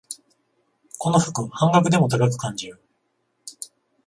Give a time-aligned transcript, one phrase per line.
[0.97, 2.81] この服、半額でも高く感じる